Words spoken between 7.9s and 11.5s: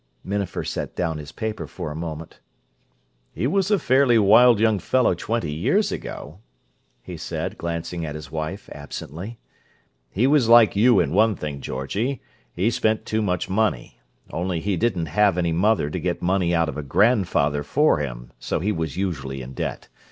at his wife absently. "He was like you in one